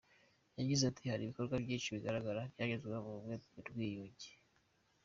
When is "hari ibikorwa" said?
1.11-1.55